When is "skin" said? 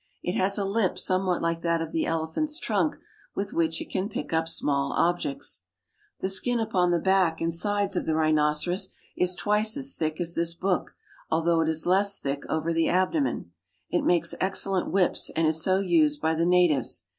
6.29-6.59